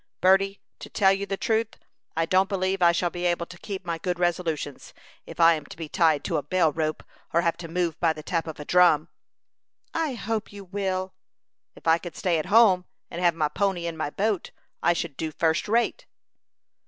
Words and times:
Berty, 0.19 0.59
to 0.79 0.89
tell 0.89 1.13
you 1.13 1.27
the 1.27 1.37
truth, 1.37 1.77
I 2.17 2.25
don't 2.25 2.49
believe 2.49 2.81
I 2.81 2.91
shall 2.91 3.11
be 3.11 3.27
able 3.27 3.45
to 3.45 3.57
keep 3.59 3.85
my 3.85 3.99
good 3.99 4.17
resolutions, 4.17 4.95
if 5.27 5.39
I 5.39 5.53
am 5.53 5.63
to 5.67 5.77
be 5.77 5.87
tied 5.89 6.23
to 6.23 6.37
a 6.37 6.41
bell 6.41 6.71
rope, 6.73 7.03
or 7.31 7.41
have 7.41 7.55
to 7.57 7.67
move 7.67 7.99
by 7.99 8.11
the 8.11 8.23
tap 8.23 8.47
of 8.47 8.59
a 8.59 8.65
drum." 8.65 9.09
"I 9.93 10.15
hope 10.15 10.51
you 10.51 10.63
will." 10.63 11.13
"If 11.75 11.85
I 11.85 11.99
could 11.99 12.15
stay 12.15 12.39
at 12.39 12.47
home, 12.47 12.85
and 13.11 13.21
have 13.21 13.35
my 13.35 13.47
pony 13.47 13.85
and 13.85 13.95
my 13.95 14.09
boat, 14.09 14.49
I 14.81 14.93
should 14.93 15.17
do 15.17 15.31
first 15.31 15.67
rate." 15.67 16.07